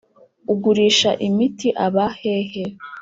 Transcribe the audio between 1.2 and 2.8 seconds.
imiti aba hehe?